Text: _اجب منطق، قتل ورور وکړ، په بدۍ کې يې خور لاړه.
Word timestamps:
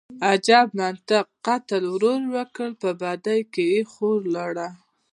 _اجب 0.31 0.67
منطق، 0.79 1.27
قتل 1.47 1.83
ورور 1.91 2.21
وکړ، 2.35 2.69
په 2.81 2.89
بدۍ 3.01 3.41
کې 3.53 3.63
يې 3.71 3.79
خور 3.91 4.19
لاړه. 4.35 4.67